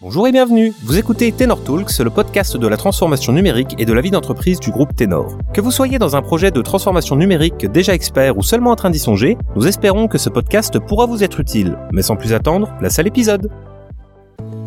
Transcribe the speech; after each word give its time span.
Bonjour 0.00 0.28
et 0.28 0.32
bienvenue. 0.32 0.72
Vous 0.84 0.96
écoutez 0.96 1.32
Tenor 1.32 1.60
Talks, 1.64 1.98
le 1.98 2.10
podcast 2.10 2.56
de 2.56 2.68
la 2.68 2.76
transformation 2.76 3.32
numérique 3.32 3.74
et 3.78 3.84
de 3.84 3.92
la 3.92 4.00
vie 4.00 4.12
d'entreprise 4.12 4.60
du 4.60 4.70
groupe 4.70 4.94
Tenor. 4.94 5.36
Que 5.52 5.60
vous 5.60 5.72
soyez 5.72 5.98
dans 5.98 6.14
un 6.14 6.22
projet 6.22 6.52
de 6.52 6.62
transformation 6.62 7.16
numérique 7.16 7.66
déjà 7.66 7.94
expert 7.94 8.38
ou 8.38 8.44
seulement 8.44 8.70
en 8.70 8.76
train 8.76 8.90
d'y 8.90 9.00
songer, 9.00 9.36
nous 9.56 9.66
espérons 9.66 10.06
que 10.06 10.16
ce 10.16 10.28
podcast 10.28 10.78
pourra 10.78 11.06
vous 11.06 11.24
être 11.24 11.40
utile. 11.40 11.76
Mais 11.92 12.02
sans 12.02 12.14
plus 12.14 12.32
attendre, 12.32 12.72
place 12.78 13.00
à 13.00 13.02
l'épisode. 13.02 13.50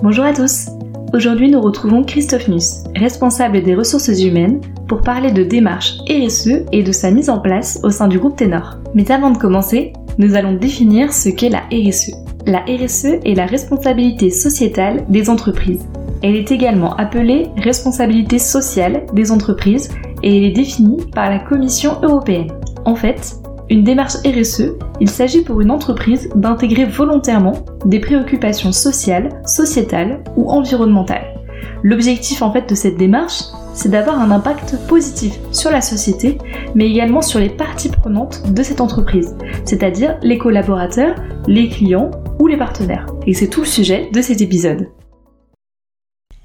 Bonjour 0.04 0.26
à 0.26 0.34
tous. 0.34 0.68
Aujourd'hui, 1.14 1.50
nous 1.50 1.62
retrouvons 1.62 2.04
Christophe 2.04 2.50
Nuss, 2.50 2.84
responsable 2.98 3.64
des 3.64 3.74
ressources 3.74 4.10
humaines, 4.10 4.60
pour 4.90 5.02
parler 5.02 5.32
de 5.32 5.44
démarche 5.44 6.00
RSE 6.10 6.66
et 6.74 6.84
de 6.84 6.92
sa 6.92 7.10
mise 7.10 7.30
en 7.30 7.40
place 7.40 7.80
au 7.84 7.90
sein 7.90 8.10
du 8.10 8.20
groupe 8.20 8.36
Tenor. 8.36 8.80
Mais 8.96 9.10
avant 9.10 9.32
de 9.32 9.38
commencer, 9.38 9.94
nous 10.18 10.36
allons 10.36 10.56
définir 10.56 11.14
ce 11.14 11.30
qu'est 11.30 11.48
la 11.48 11.62
RSE. 11.72 12.21
La 12.48 12.62
RSE 12.62 13.20
est 13.24 13.36
la 13.36 13.46
responsabilité 13.46 14.32
sociétale 14.32 15.06
des 15.10 15.30
entreprises. 15.30 15.88
Elle 16.24 16.36
est 16.36 16.52
également 16.52 16.96
appelée 16.96 17.50
responsabilité 17.58 18.40
sociale 18.40 19.06
des 19.14 19.32
entreprises 19.32 19.90
et 20.24 20.38
elle 20.38 20.44
est 20.46 20.52
définie 20.52 21.06
par 21.14 21.30
la 21.30 21.40
Commission 21.40 21.98
européenne. 22.02 22.52
En 22.86 22.96
fait, 22.96 23.36
une 23.70 23.84
démarche 23.84 24.16
RSE, 24.26 24.74
il 25.00 25.10
s'agit 25.10 25.44
pour 25.44 25.62
une 25.62 25.70
entreprise 25.70 26.30
d'intégrer 26.36 26.86
volontairement 26.86 27.54
des 27.86 28.00
préoccupations 28.00 28.72
sociales, 28.72 29.30
sociétales 29.46 30.24
ou 30.36 30.50
environnementales. 30.50 31.36
L'objectif 31.84 32.42
en 32.42 32.52
fait 32.52 32.68
de 32.68 32.76
cette 32.76 32.98
démarche, 32.98 33.44
c'est 33.74 33.90
d'avoir 33.90 34.20
un 34.20 34.32
impact 34.32 34.78
positif 34.88 35.40
sur 35.52 35.72
la 35.72 35.82
société, 35.82 36.38
mais 36.76 36.90
également 36.90 37.22
sur 37.22 37.40
les 37.40 37.50
parties 37.50 37.90
prenantes 37.90 38.52
de 38.52 38.64
cette 38.64 38.82
entreprise, 38.82 39.36
c'est-à-dire 39.64 40.18
les 40.22 40.38
collaborateurs, 40.38 41.16
les 41.48 41.70
clients 41.70 42.12
ou 42.40 42.48
les 42.48 42.58
partenaires. 42.58 43.06
Et 43.28 43.34
c'est 43.34 43.48
tout 43.48 43.62
le 43.62 43.68
sujet 43.68 44.10
de 44.12 44.22
cet 44.22 44.42
épisode. 44.42 44.88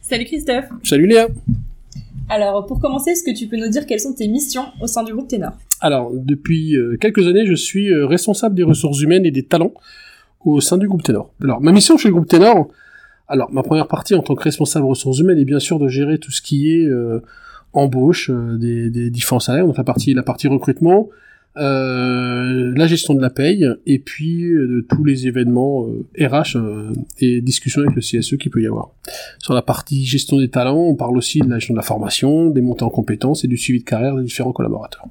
Salut 0.01 0.25
Christophe. 0.25 0.67
Salut 0.83 1.07
Léa. 1.07 1.29
Alors 2.29 2.67
pour 2.67 2.81
commencer, 2.81 3.11
est-ce 3.11 3.25
que 3.25 3.37
tu 3.37 3.47
peux 3.47 3.57
nous 3.57 3.69
dire 3.69 3.87
quelles 3.87 4.01
sont 4.01 4.15
tes 4.15 4.29
missions 4.29 4.67
au 4.81 4.87
sein 4.87 5.03
du 5.05 5.13
groupe 5.13 5.29
Ténor 5.29 5.53
Alors 5.81 6.11
depuis 6.13 6.77
euh, 6.77 6.97
quelques 7.01 7.27
années, 7.27 7.47
je 7.47 7.55
suis 7.55 7.91
euh, 7.93 8.07
responsable 8.07 8.55
des 8.55 8.65
ressources 8.65 9.01
humaines 9.01 9.25
et 9.27 9.31
des 9.31 9.45
talents 9.45 9.75
au 10.45 10.61
sein 10.61 10.79
du 10.79 10.89
groupe 10.89 11.03
Ténor. 11.03 11.31
Alors 11.43 11.61
ma 11.61 11.73
mission 11.73 11.97
chez 11.97 12.09
le 12.09 12.15
groupe 12.15 12.29
Ténor, 12.29 12.69
alors, 13.29 13.51
ma 13.53 13.63
première 13.63 13.89
partie 13.89 14.15
en 14.15 14.23
tant 14.23 14.35
que 14.35 14.43
responsable 14.43 14.87
ressources 14.87 15.19
humaines 15.19 15.39
est 15.39 15.45
bien 15.45 15.59
sûr 15.59 15.79
de 15.79 15.89
gérer 15.89 16.19
tout 16.19 16.31
ce 16.31 16.41
qui 16.41 16.73
est 16.73 16.87
euh, 16.87 17.21
embauche 17.73 18.31
euh, 18.31 18.57
des, 18.57 18.89
des, 18.91 19.11
différents 19.11 19.41
salaires, 19.41 19.67
donc 19.67 19.77
la 19.77 19.85
partie 19.85 20.15
la 20.15 20.23
partie 20.23 20.47
recrutement, 20.47 21.09
euh, 21.57 22.73
la 22.77 22.87
gestion 22.87 23.15
de 23.15 23.21
la 23.21 23.31
paye, 23.31 23.67
et 23.87 23.99
puis 23.99 24.43
de 24.43 24.85
tous 24.89 25.05
les 25.05 25.27
événements 25.27 25.87
RH 26.19 26.57
et 27.21 27.41
discussions 27.41 27.83
avec 27.83 27.95
le 27.95 28.01
CSE 28.01 28.37
qu'il 28.37 28.51
peut 28.51 28.63
y 28.63 28.67
avoir. 28.67 28.91
Sur 29.39 29.55
la 29.55 29.63
partie 29.63 30.05
gestion 30.05 30.39
des 30.39 30.49
talents, 30.49 30.79
on 30.79 30.95
parle 30.95 31.17
aussi 31.17 31.41
de 31.41 31.49
la 31.49 31.59
gestion 31.59 31.75
de 31.75 31.79
la 31.79 31.85
formation, 31.85 32.51
des 32.51 32.61
montées 32.61 32.85
en 32.85 32.91
compétences 32.91 33.45
et 33.45 33.49
du 33.49 33.57
suivi 33.57 33.81
de 33.81 33.85
carrière 33.85 34.17
des 34.17 34.25
différents 34.25 34.53
collaborateurs. 34.53 35.07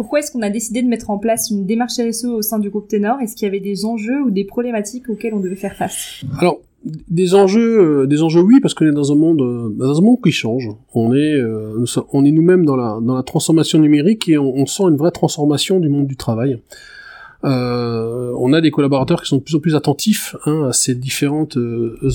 Pourquoi 0.00 0.20
est-ce 0.20 0.32
qu'on 0.32 0.40
a 0.40 0.48
décidé 0.48 0.80
de 0.80 0.88
mettre 0.88 1.10
en 1.10 1.18
place 1.18 1.50
une 1.50 1.66
démarche 1.66 1.98
RSE 1.98 2.24
au 2.24 2.40
sein 2.40 2.58
du 2.58 2.70
groupe 2.70 2.88
Ténor? 2.88 3.20
Est-ce 3.20 3.36
qu'il 3.36 3.44
y 3.44 3.48
avait 3.48 3.60
des 3.60 3.84
enjeux 3.84 4.22
ou 4.22 4.30
des 4.30 4.44
problématiques 4.44 5.10
auxquelles 5.10 5.34
on 5.34 5.40
devait 5.40 5.56
faire 5.56 5.76
face? 5.76 6.22
Alors, 6.38 6.60
des 6.84 7.34
enjeux, 7.34 8.02
euh, 8.02 8.06
des 8.06 8.22
enjeux 8.22 8.40
oui, 8.40 8.60
parce 8.60 8.74
qu'on 8.74 8.86
est 8.86 8.92
dans 8.92 9.12
un 9.12 9.16
monde, 9.16 9.42
euh, 9.42 9.68
dans 9.76 9.98
un 9.98 10.02
monde 10.02 10.18
qui 10.22 10.32
change. 10.32 10.68
On 10.94 11.14
est, 11.14 11.34
euh, 11.34 11.84
on 12.12 12.24
est 12.24 12.30
nous-mêmes 12.30 12.64
dans 12.64 12.76
la 12.76 12.98
dans 13.02 13.14
la 13.14 13.22
transformation 13.22 13.78
numérique 13.78 14.28
et 14.28 14.38
on, 14.38 14.66
sent 14.66 14.84
une 14.84 14.96
vraie 14.96 15.10
transformation 15.10 15.80
du 15.80 15.88
monde 15.88 16.06
du 16.06 16.16
travail. 16.16 16.60
on 17.42 18.52
a 18.52 18.60
des 18.60 18.70
collaborateurs 18.70 19.22
qui 19.22 19.28
sont 19.28 19.38
de 19.38 19.42
plus 19.42 19.56
en 19.56 19.60
plus 19.60 19.74
attentifs 19.74 20.36
hein, 20.46 20.68
à 20.68 20.72
ces 20.72 20.94
différents 20.94 21.48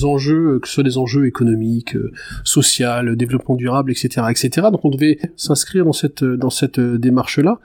enjeux, 0.02 0.58
que 0.60 0.68
ce 0.68 0.74
soit 0.74 0.84
des 0.84 0.98
enjeux 0.98 1.26
économiques, 1.26 1.96
sociaux, 2.44 3.14
développement 3.14 3.56
durable, 3.56 3.90
etc., 3.90 4.26
etc. 4.30 4.68
Donc 4.72 4.84
on 4.84 4.90
devait 4.90 5.18
s'inscrire 5.36 5.84
dans 5.84 5.92
cette 5.92 6.24
dans 6.24 6.50
cette 6.50 6.80
démarche 6.80 7.38
là 7.38 7.60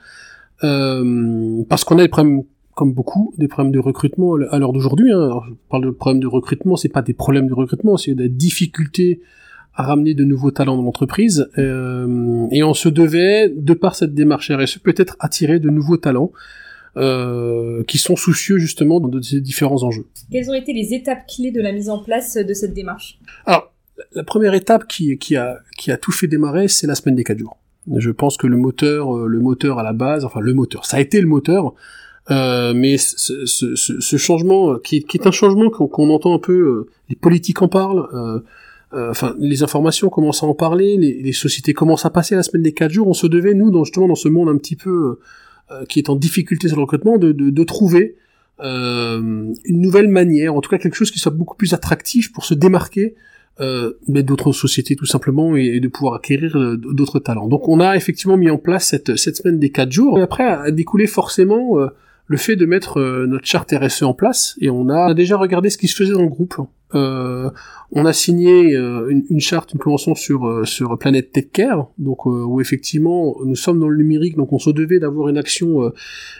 parce 1.68 1.82
qu'on 1.84 1.98
a 1.98 2.02
des 2.02 2.08
problèmes 2.08 2.44
comme 2.74 2.92
beaucoup, 2.92 3.34
des 3.38 3.48
problèmes 3.48 3.72
de 3.72 3.78
recrutement 3.78 4.34
à 4.50 4.58
l'heure 4.58 4.72
d'aujourd'hui. 4.72 5.12
Hein. 5.12 5.40
je 5.48 5.52
parle 5.68 5.84
de 5.84 5.90
problèmes 5.90 6.20
de 6.20 6.26
recrutement, 6.26 6.76
c'est 6.76 6.88
pas 6.88 7.02
des 7.02 7.14
problèmes 7.14 7.48
de 7.48 7.54
recrutement, 7.54 7.96
c'est 7.96 8.14
des 8.14 8.28
difficultés 8.28 9.20
à 9.74 9.84
ramener 9.84 10.14
de 10.14 10.24
nouveaux 10.24 10.50
talents 10.50 10.76
dans 10.76 10.82
l'entreprise. 10.82 11.48
Euh, 11.58 12.46
et 12.50 12.62
on 12.62 12.74
se 12.74 12.88
devait, 12.88 13.48
de 13.48 13.74
par 13.74 13.94
cette 13.94 14.14
démarche 14.14 14.50
RSE, 14.50 14.78
peut-être 14.78 15.16
attirer 15.18 15.60
de 15.60 15.70
nouveaux 15.70 15.96
talents 15.96 16.32
euh, 16.96 17.82
qui 17.84 17.96
sont 17.96 18.16
soucieux 18.16 18.58
justement 18.58 19.00
de 19.00 19.20
ces 19.22 19.40
différents 19.40 19.82
enjeux. 19.82 20.06
Quelles 20.30 20.50
ont 20.50 20.54
été 20.54 20.74
les 20.74 20.92
étapes 20.92 21.26
clés 21.26 21.50
de 21.50 21.60
la 21.60 21.72
mise 21.72 21.88
en 21.88 22.02
place 22.02 22.36
de 22.36 22.54
cette 22.54 22.74
démarche? 22.74 23.18
Alors, 23.46 23.72
la 24.14 24.24
première 24.24 24.54
étape 24.54 24.86
qui, 24.88 25.16
qui, 25.16 25.36
a, 25.36 25.58
qui 25.78 25.90
a 25.90 25.96
tout 25.96 26.12
fait 26.12 26.26
démarrer, 26.26 26.68
c'est 26.68 26.86
la 26.86 26.94
semaine 26.94 27.14
des 27.14 27.24
4 27.24 27.38
jours. 27.38 27.56
Je 27.96 28.10
pense 28.10 28.36
que 28.36 28.46
le 28.46 28.56
moteur, 28.56 29.16
euh, 29.16 29.26
le 29.26 29.40
moteur 29.40 29.78
à 29.78 29.82
la 29.82 29.92
base, 29.92 30.24
enfin 30.24 30.40
le 30.40 30.54
moteur, 30.54 30.84
ça 30.84 30.98
a 30.98 31.00
été 31.00 31.20
le 31.20 31.26
moteur, 31.26 31.74
euh, 32.30 32.72
mais 32.74 32.98
ce, 32.98 33.46
ce, 33.46 33.74
ce, 33.74 34.16
changement, 34.16 34.78
qui, 34.78 35.02
qui, 35.02 35.16
est 35.18 35.26
un 35.26 35.32
changement 35.32 35.70
qu'on 35.70 36.10
entend 36.10 36.34
un 36.34 36.38
peu, 36.38 36.52
euh, 36.52 36.86
les 37.08 37.16
politiques 37.16 37.62
en 37.62 37.68
parlent, 37.68 38.06
euh, 38.14 38.38
euh, 38.94 39.10
enfin 39.10 39.34
les 39.38 39.62
informations 39.62 40.08
commencent 40.08 40.42
à 40.42 40.46
en 40.46 40.54
parler, 40.54 40.96
les, 40.96 41.20
les, 41.20 41.32
sociétés 41.32 41.72
commencent 41.72 42.04
à 42.04 42.10
passer 42.10 42.36
la 42.36 42.42
semaine 42.42 42.62
des 42.62 42.72
quatre 42.72 42.92
jours. 42.92 43.08
On 43.08 43.14
se 43.14 43.26
devait, 43.26 43.54
nous, 43.54 43.70
dans, 43.70 43.84
justement 43.84 44.06
dans 44.06 44.14
ce 44.14 44.28
monde 44.28 44.48
un 44.48 44.56
petit 44.56 44.76
peu 44.76 45.18
qui 45.88 45.98
est 45.98 46.10
en 46.10 46.16
difficulté 46.16 46.68
sur 46.68 46.76
le 46.76 46.82
recrutement, 46.82 47.16
de, 47.16 47.32
de, 47.32 47.48
de 47.48 47.64
trouver 47.64 48.16
une 48.60 49.54
nouvelle 49.66 50.08
manière, 50.08 50.54
en 50.54 50.60
tout 50.60 50.68
cas 50.68 50.76
quelque 50.76 50.94
chose 50.96 51.10
qui 51.10 51.18
soit 51.18 51.32
beaucoup 51.32 51.56
plus 51.56 51.72
attractif 51.72 52.30
pour 52.30 52.44
se 52.44 52.52
démarquer 52.52 53.14
euh, 53.60 53.94
d'autres 54.06 54.52
sociétés 54.52 54.96
tout 54.96 55.06
simplement 55.06 55.56
et, 55.56 55.80
de 55.80 55.88
pouvoir 55.88 56.14
acquérir 56.16 56.76
d'autres 56.76 57.20
talents. 57.20 57.48
Donc 57.48 57.68
on 57.68 57.80
a 57.80 57.96
effectivement 57.96 58.36
mis 58.36 58.50
en 58.50 58.58
place 58.58 58.88
cette, 58.88 59.16
cette 59.16 59.36
semaine 59.36 59.58
des 59.58 59.70
quatre 59.70 59.92
jours 59.92 60.18
et 60.18 60.22
après 60.22 60.44
a 60.44 60.70
découlé 60.70 61.06
forcément 61.06 61.78
le 62.32 62.38
fait 62.38 62.56
de 62.56 62.64
mettre 62.64 62.98
euh, 62.98 63.26
notre 63.26 63.46
charte 63.46 63.74
RSE 63.78 64.04
en 64.04 64.14
place, 64.14 64.56
et 64.58 64.70
on 64.70 64.88
a 64.88 65.12
déjà 65.12 65.36
regardé 65.36 65.68
ce 65.68 65.76
qui 65.76 65.86
se 65.86 65.94
faisait 65.94 66.14
dans 66.14 66.22
le 66.22 66.30
groupe. 66.30 66.54
Euh, 66.94 67.50
on 67.90 68.06
a 68.06 68.12
signé 68.14 68.74
euh, 68.74 69.20
une, 69.28 69.40
charte, 69.40 69.72
une 69.74 69.78
convention 69.78 70.14
sur 70.14 70.66
sur 70.66 70.98
Planète 70.98 71.30
Tech 71.32 71.48
Care, 71.52 71.88
donc 71.98 72.24
où 72.24 72.60
effectivement 72.62 73.36
nous 73.44 73.54
sommes 73.54 73.78
dans 73.78 73.88
le 73.88 73.98
numérique, 73.98 74.36
donc 74.36 74.50
on 74.52 74.58
se 74.58 74.70
devait 74.70 74.98
d'avoir 74.98 75.28
une 75.28 75.36
action 75.36 75.92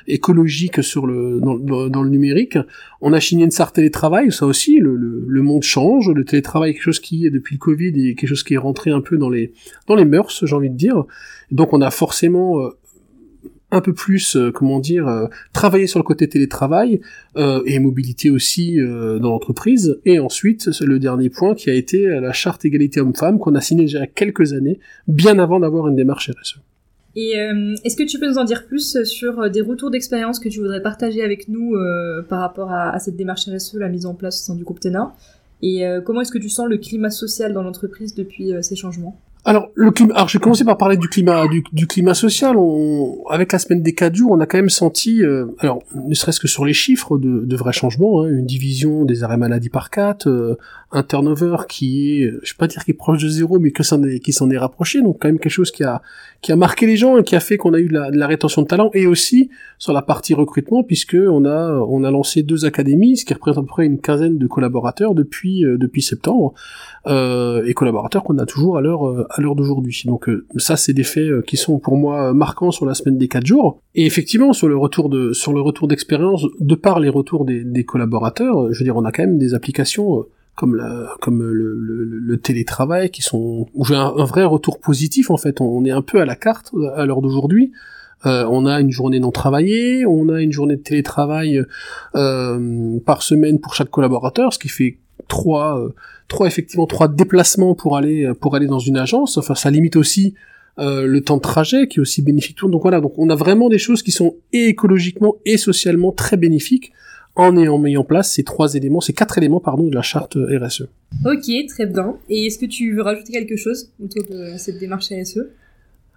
écologique 0.06 0.82
sur 0.82 1.06
le 1.06 1.40
dans, 1.40 2.02
le 2.02 2.08
numérique. 2.08 2.58
On 3.02 3.12
a 3.12 3.20
signé 3.20 3.44
une 3.44 3.50
charte 3.50 3.74
télétravail, 3.74 4.32
ça 4.32 4.46
aussi, 4.46 4.78
le, 4.78 4.96
le, 4.96 5.42
monde 5.42 5.62
change, 5.62 6.10
le 6.10 6.24
télétravail 6.24 6.70
est 6.70 6.74
quelque 6.74 6.82
chose 6.84 7.00
qui 7.00 7.26
est 7.26 7.30
depuis 7.30 7.56
le 7.56 7.60
Covid 7.60 7.92
et 7.96 8.14
quelque 8.14 8.28
chose 8.28 8.44
qui 8.44 8.54
est 8.54 8.64
rentré 8.68 8.90
un 8.90 9.02
peu 9.02 9.18
dans 9.18 9.30
les 9.30 9.52
dans 9.88 9.94
les 9.94 10.06
mœurs, 10.06 10.44
j'ai 10.46 10.56
envie 10.56 10.70
de 10.70 10.76
dire. 10.76 11.04
Donc 11.50 11.74
on 11.74 11.82
a 11.82 11.90
forcément 11.90 12.72
un 13.72 13.80
peu 13.80 13.94
plus, 13.94 14.36
euh, 14.36 14.52
comment 14.52 14.78
dire, 14.78 15.08
euh, 15.08 15.26
travailler 15.52 15.86
sur 15.86 15.98
le 15.98 16.04
côté 16.04 16.28
télétravail 16.28 17.00
euh, 17.36 17.62
et 17.66 17.78
mobilité 17.78 18.30
aussi 18.30 18.76
dans 18.76 19.30
l'entreprise. 19.30 19.98
Et 20.04 20.18
ensuite, 20.18 20.68
le 20.80 20.98
dernier 20.98 21.30
point 21.30 21.54
qui 21.54 21.70
a 21.70 21.74
été 21.74 22.06
la 22.06 22.32
charte 22.32 22.64
égalité 22.64 23.00
homme-femme 23.00 23.38
qu'on 23.38 23.54
a 23.54 23.60
signée 23.60 23.84
déjà 23.84 23.98
il 23.98 24.02
y 24.02 24.04
a 24.04 24.06
quelques 24.06 24.52
années, 24.52 24.78
bien 25.08 25.38
avant 25.38 25.58
d'avoir 25.58 25.88
une 25.88 25.96
démarche 25.96 26.30
RSE. 26.30 26.60
Et 27.16 27.32
est-ce 27.84 27.96
que 27.96 28.02
tu 28.04 28.18
peux 28.18 28.28
nous 28.28 28.38
en 28.38 28.44
dire 28.44 28.66
plus 28.66 29.02
sur 29.04 29.50
des 29.50 29.60
retours 29.60 29.90
d'expérience 29.90 30.38
que 30.38 30.48
tu 30.48 30.60
voudrais 30.60 30.82
partager 30.82 31.22
avec 31.22 31.48
nous 31.48 31.74
par 32.28 32.40
rapport 32.40 32.70
à, 32.70 32.98
cette 32.98 33.16
démarche 33.16 33.48
RSE, 33.48 33.74
la 33.74 33.88
mise 33.88 34.06
en 34.06 34.14
place 34.14 34.40
au 34.42 34.44
sein 34.44 34.54
du 34.54 34.64
groupe 34.64 34.80
Ténor 34.80 35.16
Et 35.62 35.84
comment 36.04 36.20
est-ce 36.20 36.32
que 36.32 36.38
tu 36.38 36.48
sens 36.48 36.68
le 36.68 36.76
climat 36.78 37.10
social 37.10 37.52
dans 37.52 37.62
l'entreprise 37.62 38.14
depuis 38.14 38.52
ces 38.60 38.76
changements? 38.76 39.18
Alors, 39.44 39.70
le 39.74 39.90
climat, 39.90 40.14
alors 40.14 40.28
je 40.28 40.38
vais 40.38 40.42
commencer 40.42 40.64
par 40.64 40.78
parler 40.78 40.96
du 40.96 41.08
climat, 41.08 41.48
du, 41.48 41.64
du 41.72 41.88
climat 41.88 42.14
social. 42.14 42.56
On, 42.56 43.24
avec 43.28 43.52
la 43.52 43.58
semaine 43.58 43.82
des 43.82 43.92
4 43.92 44.14
jours, 44.14 44.30
on 44.30 44.38
a 44.38 44.46
quand 44.46 44.58
même 44.58 44.70
senti, 44.70 45.24
euh, 45.24 45.46
alors 45.58 45.82
ne 45.94 46.14
serait-ce 46.14 46.38
que 46.38 46.46
sur 46.46 46.64
les 46.64 46.72
chiffres, 46.72 47.18
de, 47.18 47.44
de 47.44 47.56
vrais 47.56 47.72
changements. 47.72 48.22
Hein, 48.22 48.28
une 48.28 48.46
division 48.46 49.04
des 49.04 49.24
arrêts 49.24 49.36
maladie 49.36 49.68
par 49.68 49.90
4, 49.90 50.28
euh, 50.28 50.58
un 50.92 51.02
turnover 51.02 51.56
qui 51.68 52.22
est, 52.22 52.30
je 52.42 52.52
vais 52.52 52.56
pas 52.56 52.68
dire 52.68 52.84
qui 52.84 52.92
est 52.92 52.94
proche 52.94 53.20
de 53.20 53.28
zéro, 53.28 53.58
mais 53.58 53.72
que 53.72 53.82
est, 53.82 54.20
qui 54.20 54.32
s'en 54.32 54.48
est 54.48 54.58
rapproché. 54.58 55.02
Donc 55.02 55.16
quand 55.20 55.26
même 55.26 55.40
quelque 55.40 55.50
chose 55.50 55.72
qui 55.72 55.82
a, 55.82 56.02
qui 56.40 56.52
a 56.52 56.56
marqué 56.56 56.86
les 56.86 56.96
gens 56.96 57.18
et 57.18 57.24
qui 57.24 57.34
a 57.34 57.40
fait 57.40 57.56
qu'on 57.56 57.74
a 57.74 57.80
eu 57.80 57.88
de 57.88 57.94
la, 57.94 58.12
de 58.12 58.18
la, 58.18 58.28
rétention 58.28 58.62
de 58.62 58.68
talent. 58.68 58.90
Et 58.94 59.08
aussi 59.08 59.50
sur 59.78 59.92
la 59.92 60.02
partie 60.02 60.34
recrutement, 60.34 60.84
puisque 60.84 61.16
on 61.16 61.44
a, 61.46 61.72
on 61.88 62.04
a 62.04 62.12
lancé 62.12 62.44
deux 62.44 62.64
académies, 62.64 63.16
ce 63.16 63.24
qui 63.24 63.34
représente 63.34 63.58
à 63.58 63.66
peu 63.66 63.72
près 63.72 63.86
une 63.86 63.98
quinzaine 63.98 64.38
de 64.38 64.46
collaborateurs 64.46 65.16
depuis, 65.16 65.64
euh, 65.64 65.78
depuis 65.78 66.02
septembre, 66.02 66.54
et 67.08 67.74
collaborateurs 67.74 68.22
qu'on 68.22 68.38
a 68.38 68.46
toujours 68.46 68.78
à 68.78 68.80
l'heure 68.80 69.26
à 69.32 69.40
l'heure 69.40 69.54
d'aujourd'hui. 69.54 70.02
Donc 70.06 70.28
euh, 70.28 70.46
ça, 70.56 70.76
c'est 70.76 70.92
des 70.92 71.04
faits 71.04 71.30
euh, 71.30 71.42
qui 71.42 71.56
sont 71.56 71.78
pour 71.78 71.96
moi 71.96 72.32
marquants 72.32 72.70
sur 72.70 72.86
la 72.86 72.94
semaine 72.94 73.18
des 73.18 73.28
4 73.28 73.46
jours. 73.46 73.80
Et 73.94 74.06
effectivement, 74.06 74.52
sur 74.52 74.68
le 74.68 74.76
retour 74.76 75.08
de 75.08 75.32
sur 75.32 75.52
le 75.52 75.60
retour 75.60 75.88
d'expérience, 75.88 76.46
de 76.60 76.74
par 76.74 77.00
les 77.00 77.08
retours 77.08 77.44
des, 77.44 77.84
collaborateurs, 77.84 78.72
je 78.72 78.78
veux 78.78 78.84
dire, 78.84 78.96
on 78.96 79.04
a 79.04 79.12
quand 79.12 79.22
même 79.22 79.38
des 79.38 79.54
applications 79.54 80.18
euh, 80.18 80.22
comme 80.54 80.76
la, 80.76 81.14
comme 81.20 81.42
le, 81.42 81.74
le, 81.74 82.36
télétravail 82.36 83.10
qui 83.10 83.22
sont 83.22 83.66
où 83.72 83.84
j'ai 83.86 83.94
un, 83.94 84.24
vrai 84.24 84.44
retour 84.44 84.80
positif 84.80 85.30
en 85.30 85.38
fait. 85.38 85.60
On 85.60 85.84
est 85.84 85.90
un 85.90 86.02
peu 86.02 86.20
à 86.20 86.26
la 86.26 86.36
carte 86.36 86.72
à 86.94 87.06
l'heure 87.06 87.22
d'aujourd'hui. 87.22 87.72
on 88.24 88.66
a 88.66 88.80
une 88.80 88.90
journée 88.90 89.18
non 89.18 89.30
travaillée, 89.30 90.04
on 90.04 90.28
a 90.28 90.42
une 90.42 90.52
journée 90.52 90.76
de 90.76 90.82
télétravail 90.82 91.62
par 92.12 93.22
semaine 93.22 93.60
pour 93.60 93.74
chaque 93.74 93.88
collaborateur, 93.88 94.52
ce 94.52 94.58
qui 94.58 94.68
fait 94.68 94.98
trois, 95.28 95.92
trois 96.28 96.46
effectivement 96.46 96.86
trois 96.86 97.08
déplacements 97.08 97.74
pour 97.74 97.96
aller 97.96 98.30
pour 98.40 98.54
aller 98.56 98.66
dans 98.66 98.78
une 98.78 98.96
agence. 98.96 99.38
Enfin, 99.38 99.54
ça 99.54 99.70
limite 99.70 99.96
aussi 99.96 100.34
le 100.78 101.18
temps 101.20 101.36
de 101.36 101.42
trajet 101.42 101.86
qui 101.86 101.98
est 101.98 102.02
aussi 102.02 102.22
bénéfique. 102.22 102.58
Donc 102.62 102.82
voilà, 102.82 103.00
donc 103.00 103.18
on 103.18 103.28
a 103.30 103.34
vraiment 103.34 103.68
des 103.68 103.78
choses 103.78 104.02
qui 104.02 104.12
sont 104.12 104.36
et 104.52 104.66
écologiquement 104.66 105.36
et 105.44 105.56
socialement 105.56 106.12
très 106.12 106.36
bénéfiques 106.36 106.92
en 107.34 107.56
ayant 107.56 107.78
mis 107.78 107.96
en 107.96 108.04
place 108.04 108.30
ces 108.32 108.44
trois 108.44 108.74
éléments, 108.74 109.00
ces 109.00 109.14
quatre 109.14 109.38
éléments 109.38 109.60
pardon 109.60 109.86
de 109.86 109.94
la 109.94 110.02
charte 110.02 110.36
RSE. 110.36 110.88
Ok, 111.24 111.66
très 111.68 111.86
bien. 111.86 112.16
Et 112.28 112.46
est-ce 112.46 112.58
que 112.58 112.66
tu 112.66 112.94
veux 112.94 113.02
rajouter 113.02 113.32
quelque 113.32 113.56
chose 113.56 113.90
autour 114.02 114.24
de 114.24 114.56
cette 114.58 114.78
démarche 114.78 115.06
RSE 115.06 115.40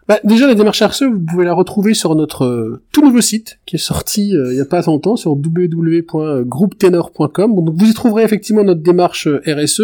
bah, 0.08 0.20
déjà, 0.24 0.46
la 0.46 0.54
démarche 0.54 0.84
RSE, 0.84 1.02
vous 1.04 1.20
pouvez 1.20 1.46
la 1.46 1.54
retrouver 1.54 1.96
sur 1.96 2.14
notre 2.16 2.46
euh, 2.46 2.84
tout 2.92 3.02
nouveau 3.02 3.22
site 3.22 3.58
qui 3.66 3.78
est 3.78 3.80
sorti 3.80 4.38
euh, 4.38 4.54
il 4.54 4.58
y 4.58 4.62
a 4.62 4.66
pas 4.66 4.84
longtemps 4.84 5.16
sur 5.16 5.32
www.groupetenor.com. 5.32 7.56
Donc 7.56 7.74
vous 7.76 7.90
y 7.90 7.94
trouverez 7.94 8.24
effectivement 8.24 8.64
notre 8.64 8.84
démarche 8.84 9.26
euh, 9.28 9.42
RSE, 9.48 9.82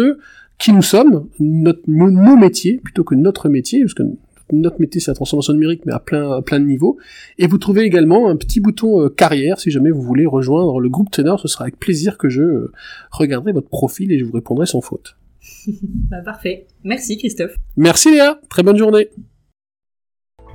qui 0.58 0.72
nous 0.72 0.82
sommes, 0.82 1.26
notre, 1.40 1.80
nos, 1.88 2.36
métiers 2.36 2.78
plutôt 2.78 3.02
que 3.02 3.16
notre 3.16 3.48
métier, 3.48 3.80
parce 3.80 3.94
que 3.94 4.04
notre 4.52 4.80
métier 4.80 5.00
c'est 5.00 5.10
la 5.10 5.16
transformation 5.16 5.54
numérique, 5.54 5.84
mais 5.86 5.92
à 5.92 5.98
plein, 5.98 6.30
à 6.30 6.42
plein 6.42 6.60
de 6.60 6.66
niveaux. 6.66 6.98
Et 7.38 7.48
vous 7.48 7.58
trouvez 7.58 7.82
également 7.82 8.28
un 8.28 8.36
petit 8.36 8.60
bouton 8.60 9.08
carrière 9.08 9.58
si 9.58 9.72
jamais 9.72 9.90
vous 9.90 10.02
voulez 10.02 10.26
rejoindre 10.26 10.78
le 10.78 10.88
groupe 10.88 11.10
Tenor. 11.10 11.40
Ce 11.40 11.48
sera 11.48 11.64
avec 11.64 11.80
plaisir 11.80 12.16
que 12.16 12.28
je 12.28 12.68
regarderai 13.10 13.50
votre 13.50 13.70
profil 13.70 14.12
et 14.12 14.20
je 14.20 14.24
vous 14.24 14.34
répondrai 14.34 14.66
sans 14.66 14.82
faute. 14.82 15.16
bah, 16.10 16.22
parfait. 16.24 16.68
Merci 16.84 17.16
Christophe. 17.16 17.56
Merci 17.76 18.12
Léa. 18.12 18.38
Très 18.48 18.62
bonne 18.62 18.78
journée. 18.78 19.08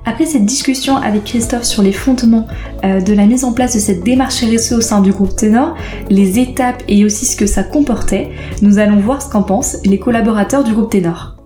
Après 0.08 0.24
cette 0.24 0.46
discussion 0.46 0.96
avec 0.96 1.24
Christophe 1.24 1.64
sur 1.64 1.82
les 1.82 1.92
fondements 1.92 2.48
euh, 2.82 3.02
de 3.02 3.12
la 3.12 3.26
mise 3.26 3.44
en 3.44 3.52
place 3.52 3.74
de 3.74 3.78
cette 3.78 4.02
démarche 4.02 4.42
RSE 4.42 4.72
au 4.72 4.80
sein 4.80 5.02
du 5.02 5.12
groupe 5.12 5.36
Ténor, 5.36 5.76
les 6.08 6.38
étapes 6.38 6.82
et 6.88 7.04
aussi 7.04 7.26
ce 7.26 7.36
que 7.36 7.44
ça 7.44 7.62
comportait, 7.62 8.30
nous 8.62 8.78
allons 8.78 9.00
voir 9.00 9.20
ce 9.20 9.30
qu'en 9.30 9.42
pensent 9.42 9.76
les 9.84 9.98
collaborateurs 9.98 10.64
du 10.64 10.72
groupe 10.72 10.90
Ténor. 10.90 11.36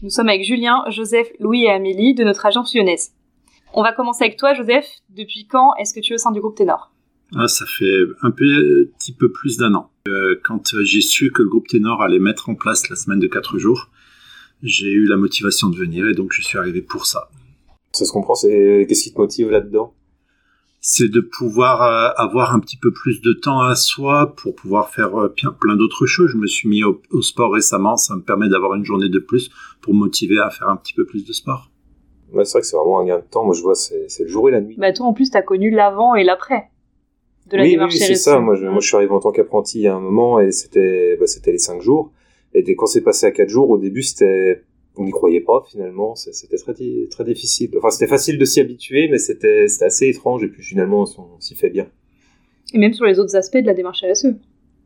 Nous 0.00 0.08
sommes 0.08 0.30
avec 0.30 0.42
Julien, 0.42 0.82
Joseph, 0.88 1.28
Louis 1.40 1.64
et 1.64 1.70
Amélie 1.70 2.14
de 2.14 2.24
notre 2.24 2.46
agence 2.46 2.74
lyonnaise. 2.74 3.10
On 3.74 3.82
va 3.82 3.92
commencer 3.92 4.24
avec 4.24 4.38
toi, 4.38 4.54
Joseph. 4.54 4.86
Depuis 5.10 5.46
quand 5.46 5.74
est-ce 5.78 5.92
que 5.92 6.00
tu 6.00 6.12
es 6.12 6.14
au 6.14 6.18
sein 6.18 6.32
du 6.32 6.40
groupe 6.40 6.56
Ténor? 6.56 6.90
Ah, 7.36 7.48
Ça 7.48 7.66
fait 7.66 8.04
un 8.22 8.30
petit 8.30 9.12
peu 9.12 9.30
plus 9.30 9.58
d'un 9.58 9.74
an. 9.74 9.90
Euh, 10.08 10.40
quand 10.42 10.74
j'ai 10.84 11.02
su 11.02 11.32
que 11.32 11.42
le 11.42 11.50
groupe 11.50 11.68
Ténor 11.68 12.00
allait 12.00 12.18
mettre 12.18 12.48
en 12.48 12.54
place 12.54 12.88
la 12.88 12.96
semaine 12.96 13.20
de 13.20 13.26
4 13.26 13.58
jours, 13.58 13.90
j'ai 14.62 14.90
eu 14.90 15.06
la 15.06 15.16
motivation 15.16 15.68
de 15.68 15.76
venir 15.76 16.08
et 16.08 16.14
donc 16.14 16.32
je 16.32 16.42
suis 16.42 16.58
arrivé 16.58 16.82
pour 16.82 17.06
ça. 17.06 17.28
Ça 17.92 18.04
se 18.04 18.12
comprend, 18.12 18.34
c'est 18.34 18.86
qu'est-ce 18.88 19.04
qui 19.04 19.12
te 19.12 19.18
motive 19.18 19.50
là-dedans? 19.50 19.94
C'est 20.82 21.10
de 21.10 21.20
pouvoir 21.20 21.82
euh, 21.82 22.10
avoir 22.16 22.54
un 22.54 22.60
petit 22.60 22.78
peu 22.78 22.90
plus 22.90 23.20
de 23.20 23.32
temps 23.34 23.60
à 23.60 23.74
soi 23.74 24.34
pour 24.36 24.54
pouvoir 24.54 24.88
faire 24.88 25.14
euh, 25.14 25.28
plein 25.28 25.76
d'autres 25.76 26.06
choses. 26.06 26.30
Je 26.30 26.38
me 26.38 26.46
suis 26.46 26.68
mis 26.68 26.82
au, 26.84 27.02
sport 27.20 27.52
récemment, 27.52 27.96
ça 27.96 28.14
me 28.16 28.22
permet 28.22 28.48
d'avoir 28.48 28.74
une 28.74 28.84
journée 28.84 29.10
de 29.10 29.18
plus 29.18 29.50
pour 29.82 29.92
motiver 29.92 30.38
à 30.38 30.48
faire 30.48 30.68
un 30.68 30.76
petit 30.76 30.94
peu 30.94 31.04
plus 31.04 31.26
de 31.26 31.32
sport. 31.32 31.70
Ouais, 32.32 32.44
c'est 32.44 32.52
vrai 32.52 32.60
que 32.60 32.66
c'est 32.66 32.76
vraiment 32.76 33.00
un 33.00 33.04
gain 33.04 33.18
de 33.18 33.24
temps. 33.28 33.44
Moi, 33.44 33.54
je 33.54 33.60
vois, 33.60 33.74
c'est 33.74 34.06
le 34.20 34.28
jour 34.28 34.48
et 34.48 34.52
la 34.52 34.60
nuit. 34.60 34.76
Bah 34.78 34.92
toi, 34.92 35.06
en 35.06 35.12
plus, 35.12 35.30
t'as 35.30 35.42
connu 35.42 35.70
l'avant 35.70 36.14
et 36.14 36.24
l'après 36.24 36.70
de 37.50 37.56
la 37.56 37.64
oui, 37.64 37.70
démarche 37.72 37.94
Oui, 37.94 37.98
c'est 37.98 38.14
ça. 38.14 38.38
Moi 38.38 38.54
je, 38.54 38.64
moi, 38.66 38.80
je 38.80 38.86
suis 38.86 38.96
arrivé 38.96 39.12
en 39.12 39.20
tant 39.20 39.32
qu'apprenti 39.32 39.86
à 39.86 39.96
un 39.96 40.00
moment 40.00 40.40
et 40.40 40.52
c'était, 40.52 41.16
bah, 41.18 41.26
c'était 41.26 41.52
les 41.52 41.58
cinq 41.58 41.82
jours. 41.82 42.12
Et 42.54 42.74
quand 42.74 42.86
c'est 42.86 43.02
passé 43.02 43.26
à 43.26 43.30
quatre 43.30 43.48
jours, 43.48 43.70
au 43.70 43.78
début, 43.78 44.02
c'était, 44.02 44.62
on 44.96 45.04
n'y 45.04 45.12
croyait 45.12 45.40
pas 45.40 45.64
finalement. 45.70 46.14
C'était 46.16 46.56
très, 46.56 46.74
très 47.10 47.24
difficile. 47.24 47.70
Enfin, 47.78 47.90
c'était 47.90 48.08
facile 48.08 48.38
de 48.38 48.44
s'y 48.44 48.60
habituer, 48.60 49.08
mais 49.08 49.18
c'était 49.18 49.66
assez 49.80 50.08
étrange. 50.08 50.42
Et 50.42 50.48
puis 50.48 50.62
finalement, 50.62 51.04
on 51.18 51.40
s'y 51.40 51.54
fait 51.54 51.70
bien. 51.70 51.86
Et 52.72 52.78
même 52.78 52.92
sur 52.92 53.04
les 53.04 53.18
autres 53.18 53.36
aspects 53.36 53.58
de 53.58 53.66
la 53.66 53.74
démarche 53.74 54.04
RSE. 54.04 54.34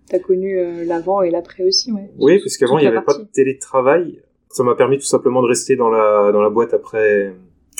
T'as 0.08 0.18
connu 0.18 0.58
euh, 0.58 0.84
l'avant 0.84 1.22
et 1.22 1.30
l'après 1.30 1.64
aussi, 1.64 1.90
ouais. 1.90 2.10
Oui, 2.18 2.38
parce 2.38 2.58
qu'avant, 2.58 2.78
il 2.78 2.82
n'y 2.82 2.88
avait 2.88 3.00
pas 3.02 3.16
de 3.16 3.24
télétravail. 3.24 4.20
Ça 4.50 4.62
m'a 4.62 4.74
permis 4.74 4.98
tout 4.98 5.04
simplement 5.04 5.42
de 5.42 5.46
rester 5.46 5.76
dans 5.76 5.88
la, 5.88 6.30
dans 6.30 6.42
la 6.42 6.50
boîte 6.50 6.74
après, 6.74 7.32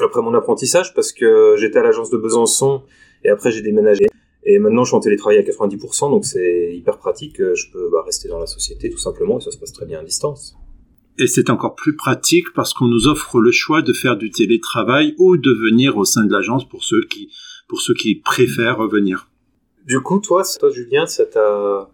après 0.03 0.23
mon 0.23 0.33
apprentissage, 0.35 0.95
parce 0.95 1.13
que 1.13 1.55
j'étais 1.59 1.79
à 1.79 1.83
l'agence 1.83 2.11
de 2.11 2.17
Besançon, 2.17 2.83
et 3.25 3.29
après 3.29 3.51
j'ai 3.53 3.61
déménagé. 3.61 4.07
Et 4.47 4.59
maintenant, 4.59 4.85
je 4.85 4.89
suis 4.89 4.97
en 4.97 5.01
télétravail 5.01 5.39
à 5.39 5.43
90%, 5.43 6.11
donc 6.11 6.25
c'est 6.25 6.75
hyper 6.75 6.99
pratique. 6.99 7.37
Je 7.39 7.71
peux 7.73 7.89
bah, 7.91 8.03
rester 8.05 8.29
dans 8.29 8.39
la 8.39 8.47
société 8.47 8.91
tout 8.91 8.99
simplement, 8.99 9.39
et 9.39 9.41
ça 9.41 9.51
se 9.51 9.59
passe 9.59 9.73
très 9.73 9.87
bien 9.87 10.01
à 10.01 10.05
distance. 10.05 10.57
Et 11.19 11.29
c'est 11.29 11.49
encore 11.49 11.77
plus 11.77 11.95
pratique 11.95 12.53
parce 12.55 12.75
qu'on 12.75 12.87
nous 12.87 13.07
offre 13.07 13.41
le 13.41 13.53
choix 13.53 13.83
de 13.83 13.93
faire 13.93 14.17
du 14.17 14.31
télétravail 14.31 15.15
ou 15.19 15.37
de 15.37 15.51
venir 15.51 15.97
au 15.97 16.05
sein 16.05 16.25
de 16.25 16.33
l'agence 16.33 16.69
pour 16.69 16.83
ceux 16.83 17.03
qui, 17.05 17.31
pour 17.69 17.81
ceux 17.81 17.95
qui 17.95 18.17
préfèrent 18.17 18.79
revenir. 18.79 19.29
Du 19.85 20.01
coup, 20.01 20.19
toi, 20.19 20.43
toi, 20.59 20.71
Julien, 20.71 21.07
ça 21.07 21.25
t'a... 21.27 21.89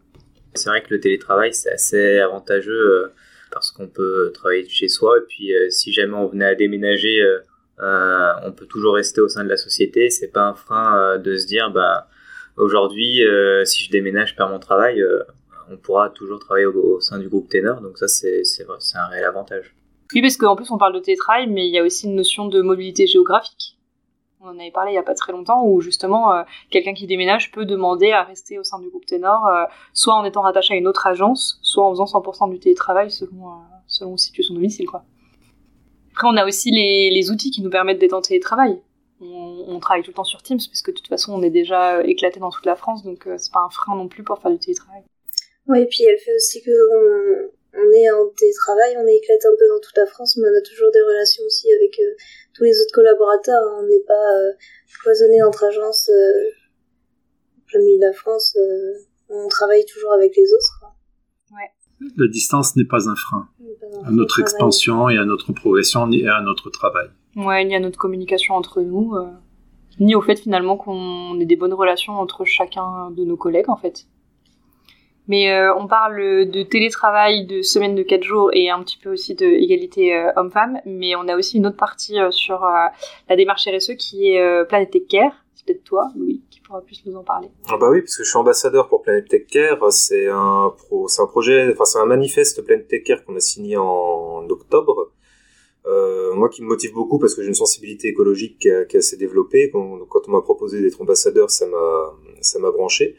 C'est 0.55 0.71
vrai 0.71 0.83
que 0.83 0.95
le 0.95 1.01
télétravail, 1.01 1.53
c'est 1.53 1.71
assez 1.71 2.19
avantageux 2.19 2.73
euh, 2.73 3.09
parce 3.53 3.71
qu'on 3.71 3.89
peut 3.89 4.31
travailler 4.33 4.67
chez 4.69 4.89
soi 4.89 5.19
et 5.19 5.27
puis 5.29 5.55
euh, 5.55 5.69
si 5.71 5.93
jamais 5.93 6.15
on 6.15 6.27
venait 6.27 6.47
à 6.47 6.55
déménager, 6.55 7.21
euh, 7.21 8.33
on 8.45 8.53
peut 8.53 8.67
toujours 8.67 8.95
rester 8.95 9.21
au 9.21 9.29
sein 9.29 9.45
de 9.45 9.49
la 9.51 9.57
société. 9.59 10.09
C'est 10.09 10.33
pas 10.33 10.49
un 10.49 10.55
frein 10.55 11.19
de 11.19 11.37
se 11.37 11.47
dire, 11.47 11.71
bah, 11.71 12.09
Aujourd'hui, 12.57 13.25
euh, 13.25 13.65
si 13.65 13.85
je 13.85 13.91
déménage, 13.91 14.31
je 14.31 14.35
perds 14.35 14.49
mon 14.49 14.59
travail, 14.59 15.01
euh, 15.01 15.23
on 15.71 15.77
pourra 15.77 16.11
toujours 16.11 16.39
travailler 16.41 16.67
au, 16.67 17.01
sein 17.01 17.19
du 17.19 17.29
groupe 17.29 17.49
Ténor, 17.49 17.81
donc 17.81 17.97
ça 17.97 18.09
c'est 18.09 18.43
un 18.95 19.07
réel 19.07 19.25
avantage. 19.25 19.75
Oui, 20.13 20.21
parce 20.21 20.37
qu'en 20.37 20.57
plus 20.57 20.71
on 20.71 20.79
parle 20.79 20.95
de 20.95 20.99
télétravail, 20.99 21.47
mais 21.47 21.67
il 21.67 21.73
y 21.73 21.79
a 21.79 21.85
aussi 21.85 22.07
une 22.07 22.17
notion 22.17 22.47
de 22.47 22.61
mobilité 22.61 23.07
géographique. 23.07 23.77
On 24.41 24.49
en 24.49 24.59
avait 24.59 24.71
parlé 24.71 24.91
il 24.91 24.95
n'y 24.95 24.99
a 24.99 25.03
pas 25.03 25.15
très 25.15 25.33
longtemps, 25.33 25.65
où 25.65 25.81
justement 25.81 26.35
euh, 26.35 26.43
quelqu'un 26.71 26.95
qui 26.95 27.07
déménage 27.07 27.53
peut 27.53 27.67
demander 27.67 28.11
à 28.11 28.25
rester 28.25 28.59
au 28.59 28.65
sein 28.65 28.81
du 28.81 28.89
groupe 28.89 29.07
Ténor, 29.07 29.49
soit 29.93 30.15
en 30.15 30.25
étant 30.25 30.43
rattaché 30.43 30.75
à 30.75 30.77
une 30.77 30.89
autre 30.89 31.07
agence, 31.07 31.61
soit 31.63 31.85
en 31.85 31.91
faisant 31.91 32.07
100% 32.07 32.51
du 32.51 32.59
télétravail 32.59 33.11
selon, 33.11 33.61
selon 33.87 34.15
où 34.15 34.19
situe 34.19 34.43
son 34.43 34.55
domicile. 34.55 34.87
Après, 36.13 36.27
on 36.27 36.37
a 36.37 36.45
aussi 36.45 36.71
les, 36.71 37.11
les 37.11 37.31
outils 37.31 37.51
qui 37.51 37.63
nous 37.63 37.71
permettent 37.71 38.01
d'être 38.01 38.15
en 38.15 38.23
télétravail 38.23 38.81
on, 39.71 39.81
travaille 39.81 40.03
tout 40.03 40.11
le 40.11 40.17
temps 40.17 40.25
sur 40.25 40.43
Teams, 40.43 40.59
puisque 40.59 40.91
de 40.91 40.97
toute 40.97 41.09
façon, 41.09 41.33
on 41.33 41.43
est 41.43 41.51
déjà 41.51 42.03
éclaté 42.03 42.41
dans 42.41 42.51
toute 42.51 42.67
la 42.67 42.77
France, 42.77 43.03
donc 43.03 43.27
euh, 43.27 43.37
c'est 43.39 43.53
pas 43.53 43.61
un 43.61 43.71
frein 43.71 43.97
non 43.97 44.09
plus 44.09 44.23
pour 44.23 44.39
faire 44.41 44.51
du 44.51 44.59
télétravail. 44.59 45.03
Oui, 45.69 45.81
et 45.81 45.87
puis 45.87 46.05
elle 46.05 46.19
fait 46.19 46.35
aussi 46.35 46.63
que 46.63 46.71
on, 46.71 47.91
est 47.93 48.11
en 48.11 48.29
télétravail, 48.37 48.97
on 48.99 49.07
est 49.07 49.17
éclaté 49.17 49.47
un 49.47 49.57
peu 49.59 49.69
dans 49.69 49.81
toute 49.81 49.97
la 49.97 50.07
France, 50.07 50.37
mais 50.37 50.49
on 50.49 50.59
a 50.59 50.63
toujours 50.63 50.91
des 50.93 51.03
relations 51.03 51.45
aussi 51.45 51.73
avec 51.73 51.99
euh, 52.01 52.15
tous 52.55 52.65
les 52.65 52.81
autres 52.81 52.93
collaborateurs. 52.93 53.63
On 53.79 53.83
n'est 53.85 54.05
pas 54.07 54.37
euh, 54.37 54.53
cloisonné 55.03 55.43
entre 55.43 55.65
agences 55.65 56.09
euh, 56.09 56.51
plein 57.69 57.81
milieu 57.81 57.99
de 57.99 58.07
la 58.07 58.13
France. 58.13 58.57
on 59.29 59.49
travaille 59.49 59.85
toujours 59.85 60.13
avec 60.13 60.37
les 60.37 60.53
autres. 60.53 60.85
Ouais. 61.53 61.71
La 62.17 62.29
distance 62.29 62.77
n'est 62.77 62.87
pas 62.87 63.09
un 63.09 63.15
frein 63.15 63.49
à 64.05 64.11
notre 64.11 64.41
expansion 64.41 65.09
et 65.09 65.19
à 65.19 65.25
notre 65.25 65.53
progression 65.53 66.11
et 66.11 66.27
à 66.27 66.41
notre 66.41 66.71
travail. 66.71 67.11
Ouais, 67.37 67.65
ni 67.65 67.75
à 67.77 67.81
notre 67.81 67.99
communication 67.99 68.55
entre 68.55 68.81
nous, 68.81 69.15
euh, 69.15 69.29
ni 70.01 70.15
au 70.15 70.23
fait 70.23 70.37
finalement 70.37 70.77
qu'on 70.77 71.39
ait 71.39 71.45
des 71.45 71.57
bonnes 71.57 71.75
relations 71.75 72.15
entre 72.15 72.45
chacun 72.45 73.11
de 73.11 73.25
nos 73.25 73.37
collègues 73.37 73.69
en 73.69 73.77
fait. 73.77 74.07
Mais 75.29 75.53
euh, 75.53 75.73
on 75.77 75.87
parle 75.87 76.17
de 76.51 76.63
télétravail, 76.65 77.47
de 77.47 77.63
semaine 77.63 77.95
de 77.95 78.03
4 78.03 78.25
jours 78.25 78.51
et 78.53 78.69
un 78.69 78.83
petit 78.83 78.99
peu 78.99 79.13
aussi 79.13 79.35
de 79.37 79.47
égalité 79.47 80.17
euh, 80.17 80.33
homme-femme, 80.35 80.81
mais 80.87 81.15
on 81.15 81.29
a 81.29 81.37
aussi 81.37 81.59
une 81.59 81.67
autre 81.67 81.77
partie 81.77 82.17
sur 82.31 82.63
la 83.29 83.37
démarche 83.37 83.69
RSE 83.69 83.95
qui 83.97 84.33
est 84.33 84.65
Planet 84.69 84.91
Tech 84.91 85.03
Care. 85.09 85.33
C'est 85.55 85.67
peut-être 85.67 85.85
toi, 85.85 86.09
Louis, 86.17 86.43
qui 86.51 86.61
pourra 86.61 86.81
plus 86.81 87.05
nous 87.05 87.15
en 87.17 87.23
parler. 87.23 87.49
Ah 87.69 87.77
bah 87.79 87.91
oui, 87.91 88.01
parce 88.01 88.17
que 88.17 88.25
je 88.25 88.31
suis 88.31 88.39
ambassadeur 88.39 88.89
pour 88.89 89.03
Planet 89.03 89.29
Tech 89.29 89.47
Care. 89.47 89.93
C'est 89.93 90.29
un, 90.29 90.73
projet, 91.29 91.71
enfin 91.73 91.85
c'est 91.85 91.99
un 91.99 92.07
manifeste 92.07 92.65
Planet 92.65 92.89
Tech 92.89 93.03
Care 93.05 93.25
qu'on 93.25 93.37
a 93.37 93.41
signé 93.41 93.77
en 93.77 94.49
octobre 94.49 95.13
euh, 95.87 96.35
moi 96.35 96.49
qui 96.49 96.63
me 96.63 96.69
motive 96.69 96.93
beaucoup 96.93 97.19
parce 97.19 97.35
que 97.35 97.43
j'ai 97.43 97.49
une 97.49 97.55
sensibilité 97.55 98.09
écologique 98.09 98.59
qui, 98.59 98.69
est 98.69 98.95
assez 98.95 99.17
développée. 99.17 99.71
Quand, 99.71 100.01
on 100.29 100.31
m'a 100.31 100.43
proposé 100.43 100.81
d'être 100.81 101.01
ambassadeur, 101.01 101.51
ça 101.51 101.67
m'a 101.67 102.15
ça 102.41 102.59
m'a 102.59 102.71
branché. 102.71 103.17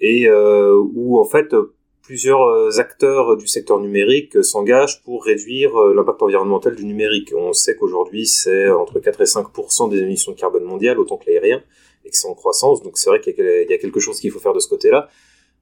Et 0.00 0.28
euh, 0.28 0.76
où 0.94 1.18
en 1.18 1.24
fait 1.24 1.54
plusieurs 2.02 2.78
acteurs 2.78 3.36
du 3.36 3.46
secteur 3.46 3.80
numérique 3.80 4.42
s'engagent 4.42 5.02
pour 5.02 5.24
réduire 5.24 5.76
euh, 5.76 5.94
l'impact 5.94 6.22
environnemental 6.22 6.74
du 6.74 6.84
numérique. 6.84 7.32
On 7.36 7.52
sait 7.52 7.76
qu'aujourd'hui 7.76 8.26
c'est 8.26 8.70
entre 8.70 9.00
4 9.00 9.20
et 9.20 9.24
5% 9.24 9.90
des 9.90 9.98
émissions 9.98 10.32
de 10.32 10.36
carbone 10.36 10.64
mondiales, 10.64 10.98
autant 10.98 11.16
que 11.16 11.26
l'aérien, 11.26 11.62
et 12.04 12.10
que 12.10 12.16
c'est 12.16 12.28
en 12.28 12.34
croissance. 12.34 12.82
Donc 12.82 12.98
c'est 12.98 13.10
vrai 13.10 13.20
qu'il 13.20 13.34
y 13.36 13.74
a 13.74 13.78
quelque 13.78 14.00
chose 14.00 14.20
qu'il 14.20 14.30
faut 14.30 14.40
faire 14.40 14.54
de 14.54 14.60
ce 14.60 14.68
côté-là. 14.68 15.08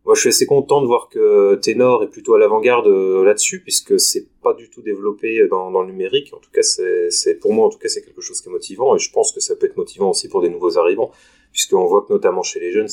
Moi, 0.06 0.14
je 0.14 0.20
suis 0.20 0.28
assez 0.28 0.46
content 0.46 0.82
de 0.82 0.86
voir 0.86 1.08
que 1.08 1.56
Ténor 1.56 2.04
est 2.04 2.08
plutôt 2.08 2.34
à 2.34 2.38
l'avant-garde 2.38 2.86
euh, 2.86 3.24
là-dessus, 3.24 3.60
puisque 3.60 3.98
c'est 3.98 4.28
pas 4.40 4.54
du 4.54 4.70
tout 4.70 4.80
développé 4.80 5.48
dans, 5.48 5.72
dans 5.72 5.82
le 5.82 5.88
numérique. 5.88 6.32
En 6.32 6.38
tout 6.38 6.50
cas, 6.52 6.62
c'est 6.62 7.34
pour 7.40 7.52
moi, 7.52 7.66
en 7.66 7.70
tout 7.70 7.78
cas, 7.78 7.88
c'est 7.88 8.02
quelque 8.02 8.20
chose 8.20 8.40
qui 8.40 8.48
est 8.48 8.52
motivant, 8.52 8.94
et 8.94 9.00
je 9.00 9.10
pense 9.10 9.32
que 9.32 9.40
ça 9.40 9.56
peut 9.56 9.66
être 9.66 9.76
motivant 9.76 10.10
aussi 10.10 10.28
pour 10.28 10.42
des 10.42 10.48
nouveaux 10.48 10.78
arrivants, 10.78 11.10
puisqu'on 11.50 11.84
voit 11.86 12.02
que 12.02 12.12
notamment 12.12 12.44
chez 12.44 12.60
les 12.60 12.70
jeunes, 12.70 12.86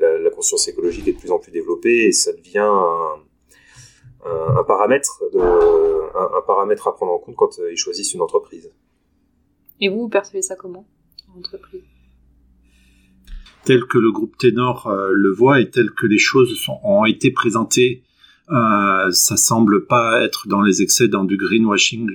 la, 0.00 0.30
conscience 0.30 0.66
écologique 0.66 1.06
est 1.06 1.12
de 1.12 1.18
plus 1.18 1.30
en 1.30 1.38
plus 1.38 1.52
développée, 1.52 2.06
et 2.06 2.12
ça 2.12 2.32
devient 2.32 2.74
un, 4.24 4.64
paramètre 4.64 5.22
un, 5.32 6.42
paramètre 6.44 6.88
à 6.88 6.94
prendre 6.96 7.12
en 7.12 7.18
compte 7.18 7.36
quand 7.36 7.60
euh, 7.60 7.70
ils 7.70 7.76
choisissent 7.76 8.14
une 8.14 8.22
entreprise. 8.22 8.72
Et 9.80 9.88
vous, 9.88 10.00
vous 10.00 10.08
percevez 10.08 10.42
ça 10.42 10.56
comment, 10.56 10.88
entreprise? 11.36 11.84
Tel 13.66 13.84
que 13.84 13.98
le 13.98 14.12
groupe 14.12 14.38
Ténor 14.38 14.90
le 15.12 15.30
voit 15.30 15.60
et 15.60 15.68
tel 15.68 15.90
que 15.90 16.06
les 16.06 16.18
choses 16.18 16.56
ont 16.84 17.04
été 17.04 17.30
présentées 17.30 18.02
euh, 18.48 19.10
ça 19.10 19.36
semble 19.36 19.86
pas 19.86 20.22
être 20.22 20.46
dans 20.46 20.62
les 20.62 20.80
excès, 20.82 21.08
dans 21.08 21.24
du 21.24 21.36
greenwashing. 21.36 22.10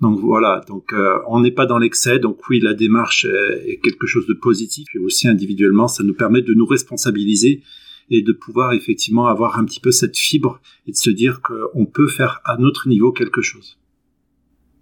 Donc 0.00 0.18
voilà, 0.20 0.64
donc 0.66 0.92
euh, 0.92 1.18
on 1.28 1.40
n'est 1.40 1.50
pas 1.50 1.66
dans 1.66 1.78
l'excès. 1.78 2.18
Donc 2.18 2.48
oui, 2.48 2.60
la 2.60 2.74
démarche 2.74 3.26
est, 3.26 3.80
quelque 3.82 4.06
chose 4.06 4.26
de 4.26 4.34
positif. 4.34 4.88
Et 4.94 4.98
aussi 4.98 5.28
individuellement, 5.28 5.88
ça 5.88 6.02
nous 6.02 6.14
permet 6.14 6.42
de 6.42 6.54
nous 6.54 6.66
responsabiliser 6.66 7.62
et 8.10 8.22
de 8.22 8.32
pouvoir 8.32 8.72
effectivement 8.72 9.26
avoir 9.26 9.58
un 9.58 9.64
petit 9.64 9.80
peu 9.80 9.90
cette 9.90 10.16
fibre 10.16 10.60
et 10.86 10.92
de 10.92 10.96
se 10.96 11.10
dire 11.10 11.40
qu'on 11.42 11.86
peut 11.86 12.08
faire 12.08 12.40
à 12.44 12.56
notre 12.56 12.88
niveau 12.88 13.12
quelque 13.12 13.40
chose. 13.40 13.78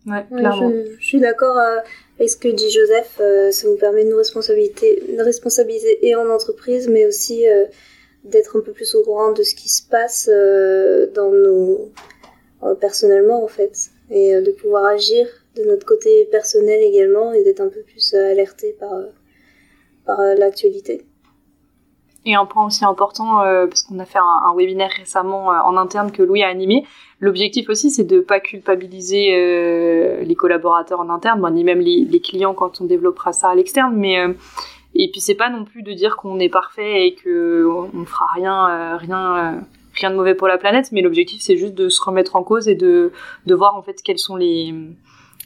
Ouais, 0.07 0.25
clairement. 0.29 0.73
je, 0.99 1.05
suis 1.05 1.21
d'accord 1.21 1.57
euh, 1.57 1.79
avec 2.19 2.31
ce 2.31 2.37
que 2.37 2.49
dit 2.49 2.71
Joseph. 2.71 3.19
Euh, 3.21 3.51
ça 3.51 3.69
nous 3.69 3.77
permet 3.77 4.05
de 4.05 4.11
nous 4.11 4.17
responsabiliser 4.17 6.07
et 6.07 6.15
en 6.17 6.29
entreprise, 6.29 6.89
mais 6.89 7.07
aussi 7.07 7.47
d'être 8.25 8.57
un 8.57 8.61
peu 8.61 8.73
plus 8.73 8.95
au 8.95 9.03
courant 9.03 9.33
de 9.33 9.43
ce 9.43 9.55
qui 9.55 9.69
se 9.69 9.83
passe 9.89 10.29
euh, 10.33 11.07
dans 11.13 11.31
nos 11.31 11.93
euh, 12.63 12.75
personnellement 12.75 13.43
en 13.43 13.49
fait 13.49 13.91
et 14.11 14.37
euh, 14.37 14.43
de 14.43 14.53
pouvoir 14.53 14.85
agir 14.85 15.27
de 15.57 15.65
notre 15.65 15.85
côté 15.85 16.27
personnel 16.27 16.81
également 16.83 17.33
et 17.33 17.43
d'être 17.43 17.61
un 17.61 17.69
peu 17.69 17.83
plus 17.83 18.15
alerté 18.15 18.77
par 18.79 18.93
par 20.05 20.21
l'actualité. 20.35 21.07
Et 22.25 22.35
un 22.35 22.47
point 22.47 22.67
aussi 22.67 22.85
important, 22.85 23.39
parce 23.69 23.83
qu'on 23.83 23.99
a 23.99 24.05
fait 24.05 24.21
un, 24.21 24.55
webinaire 24.57 24.93
récemment 24.97 25.49
en 25.49 25.77
interne 25.77 26.13
que 26.13 26.23
Louis 26.23 26.45
a 26.45 26.49
animé, 26.49 26.87
l'objectif 27.19 27.69
aussi 27.69 27.91
c'est 27.91 28.05
de 28.05 28.21
pas 28.21 28.39
culpabiliser 28.39 30.23
les 30.25 30.35
collaborateurs 30.37 31.01
en 31.01 31.11
interne, 31.11 31.45
ni 31.53 31.65
même 31.65 31.81
les, 31.81 32.05
les, 32.05 32.21
clients 32.21 32.55
quand 32.55 32.81
on 32.81 32.85
développera 32.85 33.33
ça 33.33 33.49
à 33.49 33.57
l'externe, 33.57 33.97
mais 33.97 34.25
et 34.95 35.11
puis 35.11 35.21
c'est 35.21 35.35
pas 35.35 35.51
non 35.51 35.65
plus 35.65 35.83
de 35.83 35.93
dire 35.93 36.17
qu'on 36.17 36.39
est 36.39 36.49
parfait 36.49 37.07
et 37.07 37.15
que 37.15 37.67
on 37.67 38.05
fera 38.05 38.27
rien, 38.35 38.71
euh, 38.71 38.97
rien, 38.97 39.37
euh, 39.37 39.61
rien 39.95 40.11
de 40.11 40.17
mauvais 40.17 40.35
pour 40.35 40.49
la 40.49 40.59
planète. 40.59 40.93
Mais 40.93 41.01
l'objectif 41.01 41.41
c'est 41.41 41.57
juste 41.57 41.75
de 41.75 41.89
se 41.89 42.03
remettre 42.03 42.37
en 42.37 42.43
cause 42.43 42.69
et 42.69 42.75
de, 42.75 43.11
de 43.47 43.55
voir 43.55 43.75
en 43.75 43.83
fait 43.83 44.03
quels 44.03 44.19
sont 44.19 44.37
les, 44.37 44.75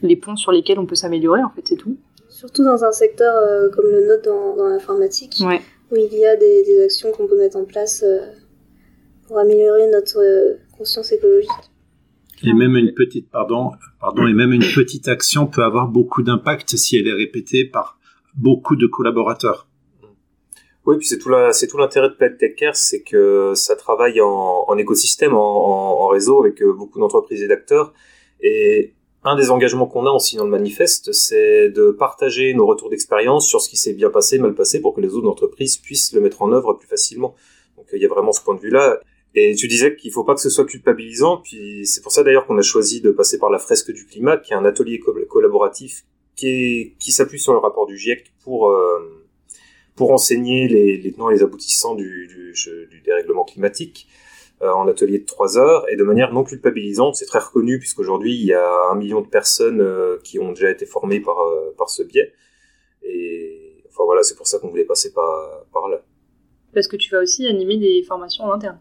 les 0.02 0.16
ponts 0.16 0.36
sur 0.36 0.50
lesquels 0.50 0.78
on 0.78 0.86
peut 0.86 0.96
s'améliorer. 0.96 1.42
En 1.42 1.50
fait, 1.50 1.62
c'est 1.64 1.76
tout. 1.76 1.96
Surtout 2.28 2.64
dans 2.64 2.84
un 2.84 2.92
secteur 2.92 3.34
euh, 3.36 3.70
comme 3.70 3.86
le 3.86 4.08
nôtre 4.08 4.24
dans, 4.24 4.56
dans 4.56 4.68
l'informatique, 4.68 5.42
où 5.90 5.96
il 5.96 6.18
y 6.18 6.24
a 6.24 6.36
des, 6.36 6.62
des 6.64 6.84
actions 6.84 7.12
qu'on 7.12 7.26
peut 7.26 7.38
mettre 7.38 7.56
en 7.56 7.64
place 7.64 8.04
pour 9.26 9.38
améliorer 9.38 9.88
notre 9.90 10.58
conscience 10.76 11.12
écologique. 11.12 11.50
Et 12.42 12.52
même 12.52 12.76
une 12.76 12.92
petite, 12.92 13.30
pardon, 13.30 13.72
pardon, 14.00 14.26
et 14.26 14.34
même 14.34 14.52
une 14.52 14.64
petite 14.74 15.08
action 15.08 15.46
peut 15.46 15.62
avoir 15.62 15.88
beaucoup 15.88 16.22
d'impact 16.22 16.76
si 16.76 16.96
elle 16.96 17.08
est 17.08 17.14
répétée 17.14 17.64
par 17.64 17.98
beaucoup 18.34 18.76
de 18.76 18.86
collaborateurs. 18.86 19.68
Oui, 20.84 20.98
puis 20.98 21.06
c'est 21.06 21.18
tout 21.18 21.30
c'est 21.52 21.66
tout 21.66 21.78
l'intérêt 21.78 22.10
de 22.10 22.14
Planet 22.14 22.38
Tech 22.38 22.54
Care, 22.56 22.76
c'est 22.76 23.02
que 23.02 23.52
ça 23.54 23.74
travaille 23.74 24.20
en, 24.20 24.76
écosystème, 24.78 25.34
en, 25.34 26.06
réseau 26.08 26.40
avec 26.44 26.62
euh, 26.62 26.72
beaucoup 26.72 27.00
d'entreprises 27.00 27.42
et 27.42 27.48
d'acteurs. 27.48 27.92
Et 28.40 28.94
un 29.26 29.34
des 29.34 29.50
engagements 29.50 29.86
qu'on 29.86 30.06
a 30.06 30.10
aussi 30.10 30.36
dans 30.36 30.44
le 30.44 30.50
manifeste, 30.50 31.12
c'est 31.12 31.68
de 31.68 31.90
partager 31.90 32.54
nos 32.54 32.64
retours 32.64 32.88
d'expérience 32.88 33.46
sur 33.46 33.60
ce 33.60 33.68
qui 33.68 33.76
s'est 33.76 33.92
bien 33.92 34.08
passé, 34.08 34.38
mal 34.38 34.54
passé, 34.54 34.80
pour 34.80 34.94
que 34.94 35.00
les 35.00 35.14
autres 35.14 35.28
entreprises 35.28 35.76
puissent 35.76 36.12
le 36.12 36.20
mettre 36.20 36.42
en 36.42 36.52
œuvre 36.52 36.74
plus 36.74 36.86
facilement. 36.86 37.34
Donc 37.76 37.86
il 37.92 38.00
y 38.00 38.04
a 38.06 38.08
vraiment 38.08 38.32
ce 38.32 38.40
point 38.40 38.54
de 38.54 38.60
vue-là. 38.60 39.00
Et 39.34 39.54
tu 39.54 39.66
disais 39.66 39.96
qu'il 39.96 40.12
faut 40.12 40.24
pas 40.24 40.34
que 40.34 40.40
ce 40.40 40.48
soit 40.48 40.64
culpabilisant, 40.64 41.38
puis 41.38 41.84
c'est 41.86 42.02
pour 42.02 42.12
ça 42.12 42.22
d'ailleurs 42.22 42.46
qu'on 42.46 42.56
a 42.56 42.62
choisi 42.62 43.00
de 43.00 43.10
passer 43.10 43.38
par 43.38 43.50
la 43.50 43.58
fresque 43.58 43.92
du 43.92 44.06
climat, 44.06 44.38
qui 44.38 44.52
est 44.52 44.56
un 44.56 44.64
atelier 44.64 45.00
collaboratif 45.28 46.04
qui, 46.36 46.94
s'appuie 47.00 47.40
sur 47.40 47.52
le 47.52 47.58
rapport 47.58 47.86
du 47.86 47.98
GIEC 47.98 48.32
pour 48.44 48.70
euh, 48.70 49.26
pour 49.96 50.12
enseigner 50.12 50.68
les, 50.68 50.98
les 50.98 51.12
tenants 51.12 51.30
et 51.30 51.34
les 51.34 51.42
aboutissants 51.42 51.94
du, 51.94 52.54
dérèglement 53.04 53.44
climatique 53.44 54.06
euh, 54.08 54.25
en 54.60 54.88
atelier 54.88 55.18
de 55.18 55.24
trois 55.24 55.58
heures 55.58 55.90
et 55.90 55.96
de 55.96 56.04
manière 56.04 56.32
non 56.32 56.44
culpabilisante. 56.44 57.16
C'est 57.16 57.26
très 57.26 57.38
reconnu 57.38 57.78
puisqu'aujourd'hui 57.78 58.34
il 58.34 58.46
y 58.46 58.54
a 58.54 58.90
un 58.90 58.94
million 58.94 59.20
de 59.20 59.26
personnes 59.26 59.80
euh, 59.80 60.18
qui 60.24 60.38
ont 60.38 60.50
déjà 60.52 60.70
été 60.70 60.86
formées 60.86 61.20
par 61.20 61.36
par 61.76 61.90
ce 61.90 62.02
biais. 62.02 62.32
Et 63.02 63.82
enfin 63.88 64.04
voilà, 64.04 64.22
c'est 64.22 64.36
pour 64.36 64.46
ça 64.46 64.58
qu'on 64.58 64.68
voulait 64.68 64.84
passer 64.84 65.12
par 65.12 65.66
par 65.72 65.88
là. 65.88 66.00
Parce 66.74 66.88
que 66.88 66.96
tu 66.96 67.10
vas 67.10 67.20
aussi 67.20 67.46
animer 67.46 67.78
des 67.78 68.02
formations 68.02 68.44
en 68.44 68.52
interne. 68.52 68.80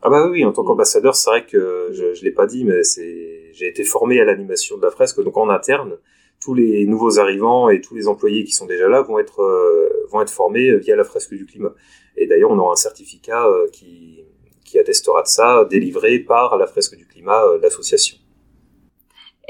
Ah 0.00 0.10
bah 0.10 0.28
oui, 0.30 0.44
en 0.44 0.52
tant 0.52 0.62
qu'ambassadeur, 0.62 1.16
c'est 1.16 1.28
vrai 1.30 1.44
que 1.44 1.88
je, 1.90 2.14
je 2.14 2.24
l'ai 2.24 2.30
pas 2.30 2.46
dit, 2.46 2.64
mais 2.64 2.84
c'est 2.84 3.50
j'ai 3.52 3.66
été 3.66 3.82
formé 3.82 4.20
à 4.20 4.24
l'animation 4.24 4.76
de 4.76 4.82
la 4.82 4.90
fresque, 4.90 5.20
donc 5.22 5.36
en 5.36 5.48
interne 5.48 5.98
tous 6.40 6.54
les 6.54 6.86
nouveaux 6.86 7.18
arrivants 7.18 7.68
et 7.68 7.80
tous 7.80 7.94
les 7.94 8.06
employés 8.08 8.44
qui 8.44 8.52
sont 8.52 8.66
déjà 8.66 8.88
là 8.88 9.02
vont 9.02 9.18
être 9.18 9.40
euh, 9.40 9.88
vont 10.08 10.22
être 10.22 10.30
formés 10.30 10.76
via 10.76 10.96
la 10.96 11.04
fresque 11.04 11.34
du 11.34 11.46
climat. 11.46 11.74
Et 12.16 12.26
d'ailleurs, 12.26 12.50
on 12.50 12.58
aura 12.58 12.72
un 12.72 12.76
certificat 12.76 13.46
euh, 13.46 13.68
qui 13.72 14.24
qui 14.68 14.78
attestera 14.78 15.22
de 15.22 15.26
ça, 15.26 15.64
délivré 15.70 16.18
par 16.18 16.56
la 16.56 16.66
fresque 16.66 16.96
du 16.96 17.06
climat 17.06 17.42
euh, 17.44 17.58
l'association. 17.62 18.16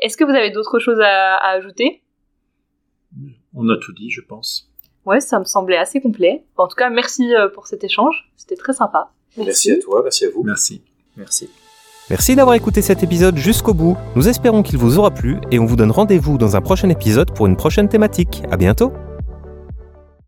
Est-ce 0.00 0.16
que 0.16 0.24
vous 0.24 0.30
avez 0.30 0.50
d'autres 0.50 0.78
choses 0.78 1.00
à, 1.00 1.36
ajouter? 1.50 2.02
On 3.54 3.68
a 3.68 3.76
tout 3.78 3.92
dit, 3.92 4.10
je 4.10 4.20
pense. 4.20 4.70
Ouais, 5.04 5.20
ça 5.20 5.38
me 5.38 5.44
semblait 5.44 5.76
assez 5.76 6.00
complet. 6.00 6.44
En 6.56 6.68
tout 6.68 6.76
cas, 6.76 6.90
merci 6.90 7.32
pour 7.54 7.66
cet 7.66 7.82
échange. 7.82 8.30
C'était 8.36 8.56
très 8.56 8.74
sympa. 8.74 9.10
merci 9.36 9.72
à 9.72 9.78
toi, 9.78 10.02
merci 10.04 10.26
à 10.26 10.30
vous. 10.30 10.44
Merci. 10.44 10.82
Merci. 11.16 11.50
Merci 12.10 12.36
d'avoir 12.36 12.54
écouté 12.54 12.80
cet 12.80 13.02
épisode 13.02 13.36
jusqu'au 13.36 13.74
bout. 13.74 13.96
Nous 14.16 14.28
espérons 14.28 14.62
qu'il 14.62 14.78
vous 14.78 14.98
aura 14.98 15.10
plu 15.10 15.36
et 15.50 15.58
on 15.58 15.66
vous 15.66 15.76
donne 15.76 15.90
rendez-vous 15.90 16.38
dans 16.38 16.56
un 16.56 16.62
prochain 16.62 16.88
épisode 16.88 17.34
pour 17.34 17.46
une 17.46 17.56
prochaine 17.56 17.88
thématique. 17.88 18.42
À 18.50 18.56
bientôt! 18.56 18.92